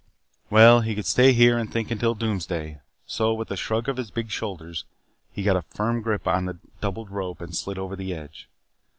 [0.49, 2.79] Well, one could stay here and think until doomsday.
[3.05, 4.83] So, with a shrug of his big shoulders,
[5.31, 8.49] he got a firm grip on his doubled rope and slid over the edge.